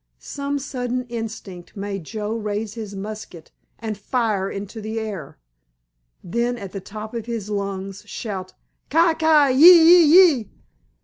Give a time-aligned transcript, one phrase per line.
[0.17, 5.37] Some sudden instinct made Joe raise his musket and fire into the air.
[6.23, 8.53] Then at the top of his lungs shout,
[8.89, 10.51] "Ki ki ee ee ee!"